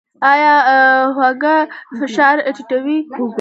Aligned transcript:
ایا 0.31 0.55
هوږه 1.15 1.55
فشار 1.99 2.35
ټیټوي؟ 2.55 2.97